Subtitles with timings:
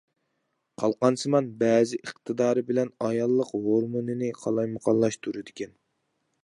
[0.83, 5.81] قالقانسىمان بەز ئىقتىدارى بىلەن ئاياللىق ھورمۇنىنى قالايمىقانلاشتۇرىدىكەن.